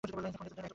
[0.03, 0.69] Phone ধরতে এতক্ষণ লাগে?